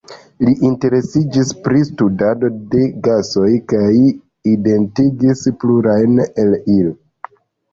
[0.45, 3.91] Li interesiĝis pri studado de gasoj kaj
[4.55, 6.91] identigis plurajn el ili.